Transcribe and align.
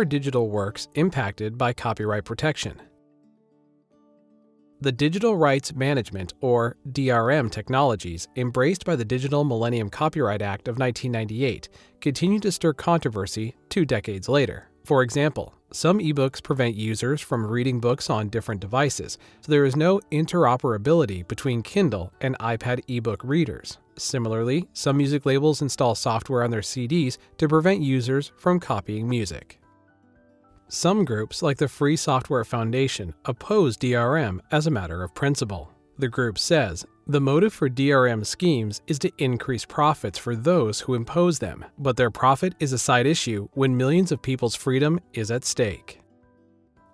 are 0.00 0.04
digital 0.06 0.48
works 0.48 0.88
impacted 0.94 1.58
by 1.58 1.74
copyright 1.74 2.24
protection? 2.24 2.80
The 4.80 4.92
Digital 4.92 5.36
Rights 5.36 5.74
Management, 5.74 6.32
or 6.40 6.78
DRM, 6.88 7.50
technologies 7.50 8.26
embraced 8.34 8.86
by 8.86 8.96
the 8.96 9.04
Digital 9.04 9.44
Millennium 9.44 9.90
Copyright 9.90 10.40
Act 10.40 10.68
of 10.68 10.78
1998 10.78 11.68
continue 12.00 12.40
to 12.40 12.50
stir 12.50 12.72
controversy 12.72 13.54
two 13.68 13.84
decades 13.84 14.26
later. 14.26 14.70
For 14.86 15.02
example, 15.02 15.52
some 15.70 15.98
ebooks 15.98 16.42
prevent 16.42 16.76
users 16.76 17.20
from 17.20 17.46
reading 17.46 17.78
books 17.78 18.08
on 18.08 18.30
different 18.30 18.62
devices, 18.62 19.18
so 19.42 19.52
there 19.52 19.66
is 19.66 19.76
no 19.76 20.00
interoperability 20.10 21.28
between 21.28 21.62
Kindle 21.62 22.10
and 22.22 22.38
iPad 22.38 22.80
ebook 22.88 23.22
readers. 23.22 23.76
Similarly, 23.98 24.66
some 24.72 24.96
music 24.96 25.26
labels 25.26 25.60
install 25.60 25.94
software 25.94 26.42
on 26.42 26.50
their 26.50 26.62
CDs 26.62 27.18
to 27.36 27.48
prevent 27.48 27.82
users 27.82 28.32
from 28.38 28.60
copying 28.60 29.06
music. 29.06 29.59
Some 30.72 31.04
groups, 31.04 31.42
like 31.42 31.56
the 31.56 31.66
Free 31.66 31.96
Software 31.96 32.44
Foundation, 32.44 33.12
oppose 33.24 33.76
DRM 33.76 34.38
as 34.52 34.68
a 34.68 34.70
matter 34.70 35.02
of 35.02 35.12
principle. 35.16 35.72
The 35.98 36.06
group 36.06 36.38
says 36.38 36.86
the 37.08 37.20
motive 37.20 37.52
for 37.52 37.68
DRM 37.68 38.24
schemes 38.24 38.80
is 38.86 39.00
to 39.00 39.10
increase 39.18 39.64
profits 39.64 40.16
for 40.16 40.36
those 40.36 40.78
who 40.78 40.94
impose 40.94 41.40
them, 41.40 41.64
but 41.76 41.96
their 41.96 42.12
profit 42.12 42.54
is 42.60 42.72
a 42.72 42.78
side 42.78 43.08
issue 43.08 43.48
when 43.54 43.76
millions 43.76 44.12
of 44.12 44.22
people's 44.22 44.54
freedom 44.54 45.00
is 45.12 45.32
at 45.32 45.44
stake. 45.44 46.00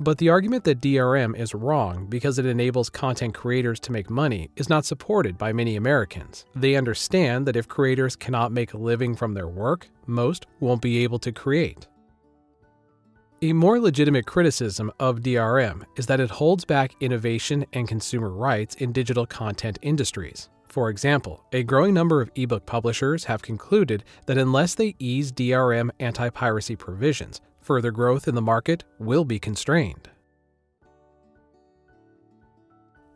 But 0.00 0.18
the 0.18 0.30
argument 0.30 0.64
that 0.64 0.80
DRM 0.80 1.38
is 1.38 1.54
wrong 1.54 2.06
because 2.06 2.40
it 2.40 2.46
enables 2.46 2.90
content 2.90 3.34
creators 3.34 3.78
to 3.80 3.92
make 3.92 4.10
money 4.10 4.50
is 4.56 4.68
not 4.68 4.84
supported 4.84 5.38
by 5.38 5.52
many 5.52 5.76
Americans. 5.76 6.44
They 6.56 6.74
understand 6.74 7.46
that 7.46 7.54
if 7.54 7.68
creators 7.68 8.16
cannot 8.16 8.50
make 8.50 8.74
a 8.74 8.78
living 8.78 9.14
from 9.14 9.34
their 9.34 9.46
work, 9.46 9.86
most 10.08 10.46
won't 10.58 10.82
be 10.82 11.04
able 11.04 11.20
to 11.20 11.30
create. 11.30 11.86
A 13.42 13.54
more 13.54 13.80
legitimate 13.80 14.26
criticism 14.26 14.92
of 15.00 15.20
DRM 15.20 15.86
is 15.96 16.04
that 16.04 16.20
it 16.20 16.28
holds 16.28 16.66
back 16.66 16.94
innovation 17.00 17.64
and 17.72 17.88
consumer 17.88 18.28
rights 18.28 18.74
in 18.74 18.92
digital 18.92 19.24
content 19.24 19.78
industries. 19.80 20.50
For 20.66 20.90
example, 20.90 21.42
a 21.52 21.62
growing 21.62 21.94
number 21.94 22.20
of 22.20 22.30
ebook 22.34 22.66
publishers 22.66 23.24
have 23.24 23.40
concluded 23.40 24.04
that 24.26 24.36
unless 24.36 24.74
they 24.74 24.94
ease 24.98 25.32
DRM 25.32 25.88
anti 26.00 26.28
piracy 26.28 26.76
provisions, 26.76 27.40
further 27.62 27.90
growth 27.90 28.28
in 28.28 28.34
the 28.34 28.42
market 28.42 28.84
will 28.98 29.24
be 29.24 29.38
constrained. 29.38 30.10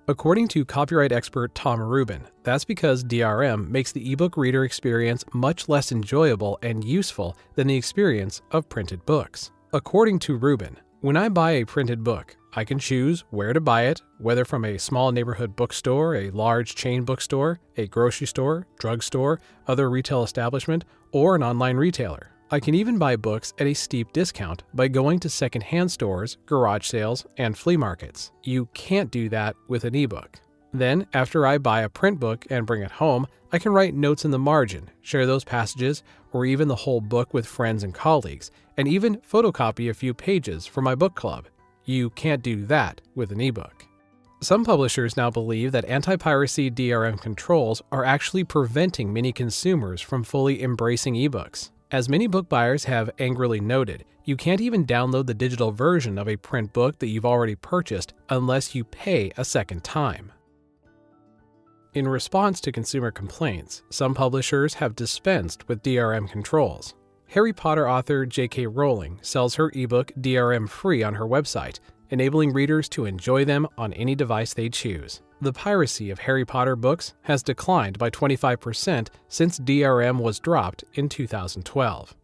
According 0.09 0.49
to 0.49 0.65
copyright 0.65 1.13
expert 1.13 1.55
Tom 1.55 1.81
Rubin, 1.81 2.23
that's 2.45 2.65
because 2.65 3.05
DRM 3.05 3.69
makes 3.69 3.93
the 3.93 4.11
ebook 4.11 4.39
reader 4.39 4.65
experience 4.65 5.23
much 5.35 5.69
less 5.69 5.93
enjoyable 5.93 6.59
and 6.63 6.83
useful 6.83 7.37
than 7.57 7.67
the 7.67 7.77
experience 7.77 8.41
of 8.53 8.71
printed 8.71 9.05
books. 9.05 9.51
According 9.75 10.21
to 10.21 10.37
Rubin, 10.37 10.79
when 11.01 11.17
I 11.17 11.29
buy 11.29 11.51
a 11.51 11.65
printed 11.65 12.05
book, 12.05 12.37
I 12.55 12.63
can 12.63 12.79
choose 12.79 13.25
where 13.31 13.53
to 13.53 13.61
buy 13.61 13.87
it, 13.87 14.03
whether 14.19 14.45
from 14.45 14.65
a 14.65 14.79
small 14.79 15.11
neighborhood 15.11 15.57
bookstore, 15.57 16.15
a 16.15 16.31
large 16.31 16.77
chain 16.77 17.03
bookstore, 17.03 17.59
a 17.77 17.89
grocery 17.89 18.29
store, 18.29 18.69
drugstore, 18.79 19.41
other 19.67 19.91
retail 19.91 20.23
establishment, 20.23 20.85
or 21.11 21.35
an 21.35 21.43
online 21.43 21.77
retailer. 21.77 22.31
I 22.53 22.61
can 22.61 22.77
even 22.77 22.99
buy 22.99 23.17
books 23.17 23.53
at 23.59 23.67
a 23.67 23.75
steep 23.75 24.13
discount 24.13 24.63
by 24.75 24.87
going 24.87 25.19
to 25.19 25.29
secondhand 25.29 25.91
stores, 25.91 26.37
garage 26.47 26.87
sales, 26.87 27.27
and 27.37 27.59
flea 27.59 27.77
markets. 27.77 28.31
You 28.45 28.67
can't 28.75 29.11
do 29.11 29.29
that 29.31 29.57
with 29.67 29.83
an 29.83 29.97
ebook. 29.97 30.39
Then, 30.75 31.07
after 31.15 31.47
I 31.47 31.59
buy 31.59 31.83
a 31.83 31.89
print 31.89 32.19
book 32.19 32.47
and 32.51 32.67
bring 32.67 32.83
it 32.83 32.91
home, 32.91 33.29
I 33.53 33.61
can 33.61 33.73
write 33.73 33.95
notes 33.95 34.25
in 34.25 34.33
the 34.33 34.41
margin, 34.41 34.91
share 35.03 35.25
those 35.25 35.45
passages, 35.45 36.03
or 36.33 36.45
even 36.45 36.67
the 36.67 36.75
whole 36.75 37.01
book 37.01 37.33
with 37.33 37.47
friends 37.47 37.85
and 37.85 37.95
colleagues, 37.95 38.51
and 38.77 38.89
even 38.89 39.19
photocopy 39.19 39.89
a 39.89 39.95
few 39.95 40.13
pages 40.13 40.67
for 40.67 40.83
my 40.83 40.97
book 40.97 41.15
club. 41.15 41.47
You 41.85 42.11
can't 42.11 42.43
do 42.43 42.67
that 42.67 43.01
with 43.15 43.31
an 43.31 43.41
ebook. 43.41 43.87
Some 44.41 44.65
publishers 44.65 45.17
now 45.17 45.31
believe 45.31 45.71
that 45.71 45.85
anti 45.85 46.17
piracy 46.17 46.73
DRM 46.73 47.21
controls 47.21 47.81
are 47.93 48.05
actually 48.05 48.43
preventing 48.43 49.13
many 49.13 49.33
consumers 49.33 50.01
from 50.01 50.25
fully 50.25 50.61
embracing 50.61 51.15
ebooks. 51.15 51.71
As 51.93 52.09
many 52.09 52.27
book 52.27 52.49
buyers 52.49 52.85
have 52.85 53.11
angrily 53.21 53.61
noted, 53.61 54.05
you 54.25 54.37
can't 54.37 54.61
even 54.61 54.85
download 54.85 55.27
the 55.27 55.35
digital 55.35 55.71
version 55.71 56.19
of 56.19 56.29
a 56.29 56.37
print 56.37 56.73
book 56.73 56.99
that 56.99 57.07
you've 57.07 57.25
already 57.25 57.55
purchased 57.55 58.13
unless 58.29 58.75
you 58.75 58.83
pay 58.83 59.31
a 59.37 59.45
second 59.45 59.85
time. 59.85 60.33
In 61.95 62.09
response 62.09 62.61
to 62.63 62.73
consumer 62.73 63.13
complaints, 63.13 63.85
some 63.89 64.15
publishers 64.15 64.75
have 64.75 64.97
dispensed 64.97 65.69
with 65.69 65.81
DRM 65.85 66.29
controls. 66.29 66.95
Harry 67.29 67.53
Potter 67.53 67.89
author 67.89 68.27
J.K. 68.27 68.67
Rowling 68.67 69.21
sells 69.23 69.55
her 69.55 69.71
ebook 69.77 70.11
DRM 70.19 70.69
free 70.69 71.05
on 71.05 71.15
her 71.15 71.25
website, 71.25 71.79
enabling 72.11 72.53
readers 72.53 72.89
to 72.89 73.05
enjoy 73.05 73.45
them 73.45 73.69
on 73.79 73.93
any 73.93 74.17
device 74.17 74.55
they 74.55 74.69
choose. 74.69 75.23
The 75.41 75.53
piracy 75.53 76.11
of 76.11 76.19
Harry 76.19 76.45
Potter 76.45 76.75
books 76.75 77.15
has 77.23 77.45
declined 77.45 77.97
by 77.97 78.11
25% 78.11 79.09
since 79.29 79.61
DRM 79.61 80.19
was 80.19 80.41
dropped 80.41 80.83
in 80.95 81.09
2012. 81.09 82.17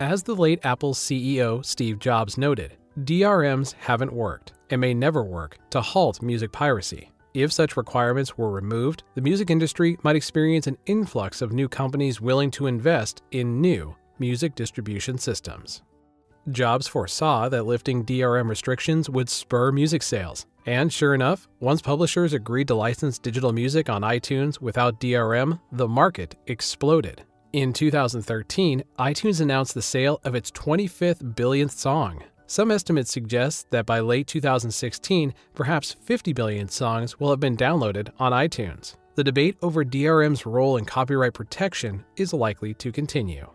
As 0.00 0.24
the 0.24 0.34
late 0.34 0.58
Apple 0.64 0.94
CEO 0.94 1.64
Steve 1.64 2.00
Jobs 2.00 2.36
noted, 2.36 2.76
DRMs 2.98 3.74
haven't 3.74 4.12
worked 4.12 4.54
and 4.70 4.80
may 4.80 4.92
never 4.92 5.22
work 5.22 5.58
to 5.70 5.80
halt 5.80 6.20
music 6.20 6.50
piracy. 6.50 7.11
If 7.34 7.50
such 7.50 7.78
requirements 7.78 8.36
were 8.36 8.50
removed, 8.50 9.04
the 9.14 9.22
music 9.22 9.48
industry 9.48 9.98
might 10.02 10.16
experience 10.16 10.66
an 10.66 10.76
influx 10.84 11.40
of 11.40 11.52
new 11.52 11.68
companies 11.68 12.20
willing 12.20 12.50
to 12.52 12.66
invest 12.66 13.22
in 13.30 13.60
new 13.60 13.96
music 14.18 14.54
distribution 14.54 15.16
systems. 15.16 15.82
Jobs 16.50 16.86
foresaw 16.86 17.48
that 17.48 17.66
lifting 17.66 18.04
DRM 18.04 18.48
restrictions 18.48 19.08
would 19.08 19.30
spur 19.30 19.72
music 19.72 20.02
sales. 20.02 20.44
And 20.66 20.92
sure 20.92 21.14
enough, 21.14 21.48
once 21.60 21.80
publishers 21.80 22.34
agreed 22.34 22.68
to 22.68 22.74
license 22.74 23.18
digital 23.18 23.52
music 23.52 23.88
on 23.88 24.02
iTunes 24.02 24.60
without 24.60 25.00
DRM, 25.00 25.58
the 25.72 25.88
market 25.88 26.36
exploded. 26.48 27.24
In 27.52 27.72
2013, 27.72 28.82
iTunes 28.98 29.40
announced 29.40 29.74
the 29.74 29.82
sale 29.82 30.20
of 30.24 30.34
its 30.34 30.50
25th 30.50 31.34
billionth 31.34 31.72
song, 31.72 32.22
some 32.46 32.70
estimates 32.70 33.10
suggest 33.10 33.70
that 33.70 33.86
by 33.86 34.00
late 34.00 34.26
2016, 34.26 35.34
perhaps 35.54 35.96
50 36.02 36.32
billion 36.32 36.68
songs 36.68 37.18
will 37.18 37.30
have 37.30 37.40
been 37.40 37.56
downloaded 37.56 38.10
on 38.18 38.32
iTunes. 38.32 38.96
The 39.14 39.24
debate 39.24 39.56
over 39.62 39.84
DRM's 39.84 40.46
role 40.46 40.78
in 40.78 40.84
copyright 40.84 41.34
protection 41.34 42.04
is 42.16 42.32
likely 42.32 42.74
to 42.74 42.90
continue. 42.90 43.46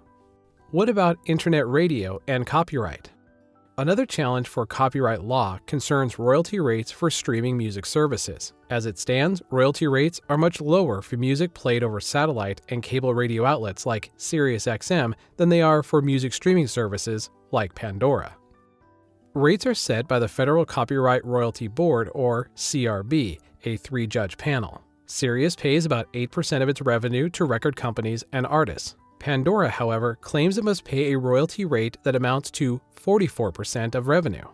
What 0.71 0.89
about 0.89 1.17
internet 1.25 1.67
radio 1.67 2.21
and 2.27 2.45
copyright? 2.45 3.09
Another 3.79 4.05
challenge 4.05 4.47
for 4.47 4.65
copyright 4.65 5.23
law 5.23 5.59
concerns 5.67 6.17
royalty 6.17 6.59
rates 6.59 6.91
for 6.91 7.11
streaming 7.11 7.57
music 7.57 7.85
services. 7.85 8.53
As 8.69 8.85
it 8.85 8.99
stands, 8.99 9.41
royalty 9.51 9.87
rates 9.87 10.21
are 10.29 10.37
much 10.37 10.61
lower 10.61 11.01
for 11.01 11.17
music 11.17 11.53
played 11.53 11.83
over 11.83 11.99
satellite 11.99 12.61
and 12.69 12.83
cable 12.83 13.13
radio 13.13 13.45
outlets 13.45 13.85
like 13.85 14.11
SiriusXM 14.17 15.13
than 15.37 15.49
they 15.49 15.61
are 15.61 15.83
for 15.83 16.01
music 16.01 16.33
streaming 16.33 16.67
services 16.67 17.29
like 17.51 17.75
Pandora. 17.75 18.36
Rates 19.37 19.67
are 19.67 19.75
set 19.75 20.07
by 20.07 20.17
the 20.17 20.27
Federal 20.27 20.65
Copyright 20.65 21.23
Royalty 21.23 21.67
Board, 21.67 22.09
or 22.15 22.49
CRB, 22.55 23.37
a 23.65 23.77
three 23.77 24.07
judge 24.07 24.35
panel. 24.35 24.81
Sirius 25.05 25.55
pays 25.55 25.85
about 25.85 26.11
8% 26.13 26.63
of 26.63 26.69
its 26.69 26.81
revenue 26.81 27.29
to 27.29 27.45
record 27.45 27.75
companies 27.75 28.23
and 28.33 28.47
artists. 28.47 28.95
Pandora, 29.19 29.69
however, 29.69 30.17
claims 30.21 30.57
it 30.57 30.63
must 30.63 30.83
pay 30.83 31.13
a 31.13 31.19
royalty 31.19 31.65
rate 31.65 31.97
that 32.01 32.15
amounts 32.15 32.49
to 32.49 32.81
44% 32.99 33.93
of 33.93 34.07
revenue. 34.07 34.47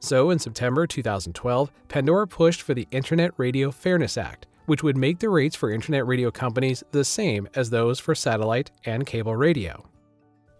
So, 0.00 0.28
in 0.28 0.38
September 0.38 0.86
2012, 0.86 1.72
Pandora 1.88 2.28
pushed 2.28 2.60
for 2.60 2.74
the 2.74 2.86
Internet 2.90 3.32
Radio 3.38 3.70
Fairness 3.70 4.18
Act, 4.18 4.48
which 4.66 4.82
would 4.82 4.98
make 4.98 5.18
the 5.18 5.30
rates 5.30 5.56
for 5.56 5.70
internet 5.70 6.06
radio 6.06 6.30
companies 6.30 6.84
the 6.90 7.04
same 7.04 7.48
as 7.54 7.70
those 7.70 7.98
for 7.98 8.14
satellite 8.14 8.70
and 8.84 9.06
cable 9.06 9.34
radio. 9.34 9.82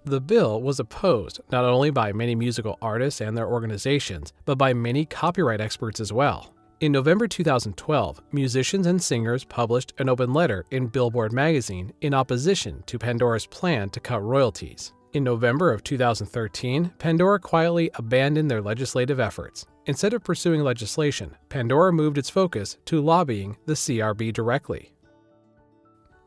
The 0.04 0.20
bill 0.20 0.60
was 0.60 0.80
opposed 0.80 1.40
not 1.52 1.64
only 1.64 1.90
by 1.90 2.12
many 2.12 2.34
musical 2.34 2.76
artists 2.82 3.20
and 3.20 3.36
their 3.36 3.46
organizations, 3.46 4.32
but 4.44 4.58
by 4.58 4.72
many 4.72 5.04
copyright 5.04 5.60
experts 5.60 6.00
as 6.00 6.12
well. 6.12 6.52
In 6.80 6.90
November 6.90 7.28
2012, 7.28 8.20
musicians 8.32 8.88
and 8.88 9.00
singers 9.00 9.44
published 9.44 9.92
an 9.98 10.08
open 10.08 10.32
letter 10.32 10.64
in 10.72 10.88
Billboard 10.88 11.32
magazine 11.32 11.92
in 12.00 12.14
opposition 12.14 12.82
to 12.86 12.98
Pandora's 12.98 13.46
plan 13.46 13.90
to 13.90 14.00
cut 14.00 14.24
royalties. 14.24 14.92
In 15.12 15.22
November 15.22 15.72
of 15.72 15.84
2013, 15.84 16.94
Pandora 16.98 17.38
quietly 17.38 17.88
abandoned 17.94 18.50
their 18.50 18.62
legislative 18.62 19.20
efforts. 19.20 19.66
Instead 19.86 20.14
of 20.14 20.24
pursuing 20.24 20.62
legislation, 20.62 21.36
Pandora 21.48 21.92
moved 21.92 22.18
its 22.18 22.30
focus 22.30 22.76
to 22.86 23.00
lobbying 23.00 23.56
the 23.66 23.74
CRB 23.74 24.32
directly. 24.32 24.92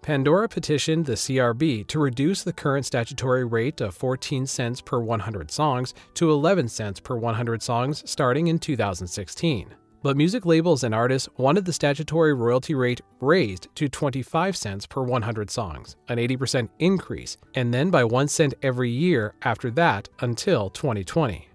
Pandora 0.06 0.48
petitioned 0.48 1.08
the 1.08 1.14
CRB 1.14 1.88
to 1.88 1.98
reduce 1.98 2.44
the 2.44 2.54
current 2.54 2.86
statutory 2.86 3.44
rate 3.44 3.82
of 3.82 3.96
14 3.96 4.46
cents 4.46 4.80
per 4.80 5.00
100 5.00 5.50
songs 5.50 5.96
to 6.14 6.30
11 6.30 6.68
cents 6.68 7.00
per 7.00 7.16
100 7.16 7.64
songs 7.64 8.04
starting 8.06 8.46
in 8.46 8.60
2016. 8.60 9.74
but 10.04 10.16
music 10.16 10.46
labels 10.46 10.84
and 10.84 10.94
artists 10.94 11.28
wanted 11.38 11.66
the 11.66 11.74
statutory 11.74 12.36
royalty 12.36 12.76
rate 12.76 13.02
raised 13.20 13.68
to 13.74 13.90
25 13.90 14.56
cents 14.56 14.86
per 14.86 15.02
100 15.02 15.50
songs, 15.50 15.96
an 16.08 16.20
80% 16.20 16.70
increase, 16.78 17.38
and 17.56 17.74
then 17.74 17.90
by 17.90 18.04
1 18.04 18.28
cent 18.28 18.54
every 18.62 18.92
year 18.92 19.34
after 19.42 19.72
that 19.72 20.08
until 20.20 20.70
2020. 20.70 21.50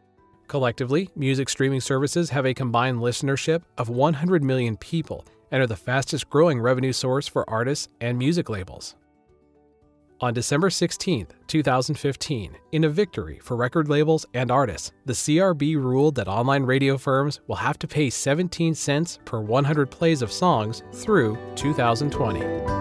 Collectively, 0.48 1.08
music 1.14 1.48
streaming 1.48 1.80
services 1.80 2.30
have 2.30 2.44
a 2.44 2.52
combined 2.52 2.98
listenership 2.98 3.62
of 3.78 3.88
100 3.88 4.42
million 4.42 4.76
people 4.76 5.24
and 5.50 5.62
are 5.62 5.66
the 5.66 5.76
fastest 5.76 6.30
growing 6.30 6.60
revenue 6.60 6.92
source 6.92 7.26
for 7.26 7.48
artists 7.48 7.88
and 8.00 8.18
music 8.18 8.48
labels. 8.48 8.96
On 10.22 10.34
December 10.34 10.68
16, 10.68 11.28
2015, 11.46 12.56
in 12.72 12.84
a 12.84 12.90
victory 12.90 13.38
for 13.42 13.56
record 13.56 13.88
labels 13.88 14.26
and 14.34 14.50
artists, 14.50 14.92
the 15.06 15.14
CRB 15.14 15.76
ruled 15.76 16.14
that 16.16 16.28
online 16.28 16.64
radio 16.64 16.98
firms 16.98 17.40
will 17.46 17.56
have 17.56 17.78
to 17.78 17.88
pay 17.88 18.10
17 18.10 18.74
cents 18.74 19.18
per 19.24 19.40
100 19.40 19.90
plays 19.90 20.20
of 20.20 20.30
songs 20.30 20.82
through 20.92 21.38
2020. 21.54 22.79